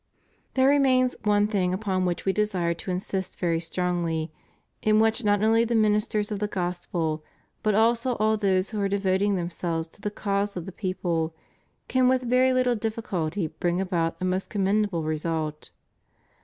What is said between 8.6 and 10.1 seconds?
who are devoting themselves to the